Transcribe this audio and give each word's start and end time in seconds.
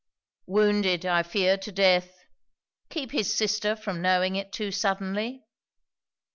'Wounded, 0.47 1.05
I 1.05 1.21
fear, 1.21 1.57
to 1.59 1.71
death. 1.71 2.15
Keep 2.89 3.11
his 3.11 3.31
sister 3.31 3.75
from 3.75 4.01
knowing 4.01 4.35
it 4.35 4.51
too 4.51 4.71
suddenly.' 4.71 5.43